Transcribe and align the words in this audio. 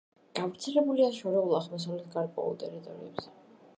გავრცელებულია 0.37 1.11
შორეული 1.17 1.55
აღმოსავლეთის 1.59 2.17
გარკვეულ 2.17 2.59
ტერიტორიებზე. 2.65 3.35